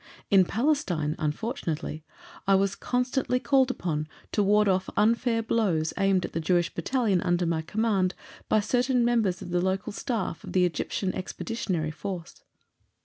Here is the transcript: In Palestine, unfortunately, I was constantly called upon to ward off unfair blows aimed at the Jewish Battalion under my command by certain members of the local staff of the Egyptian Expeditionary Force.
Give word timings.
In 0.31 0.45
Palestine, 0.45 1.15
unfortunately, 1.19 2.03
I 2.47 2.55
was 2.55 2.73
constantly 2.73 3.39
called 3.39 3.69
upon 3.69 4.07
to 4.31 4.41
ward 4.41 4.67
off 4.67 4.89
unfair 4.97 5.43
blows 5.43 5.93
aimed 5.95 6.25
at 6.25 6.33
the 6.33 6.39
Jewish 6.39 6.73
Battalion 6.73 7.21
under 7.21 7.45
my 7.45 7.61
command 7.61 8.15
by 8.49 8.61
certain 8.61 9.05
members 9.05 9.43
of 9.43 9.51
the 9.51 9.61
local 9.61 9.93
staff 9.93 10.43
of 10.43 10.53
the 10.53 10.65
Egyptian 10.65 11.13
Expeditionary 11.13 11.91
Force. 11.91 12.41